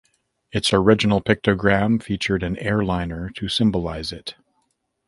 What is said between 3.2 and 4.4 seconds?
to symbolize it.